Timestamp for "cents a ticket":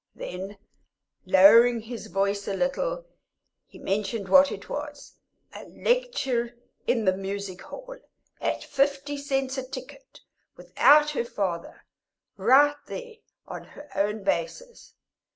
9.15-10.21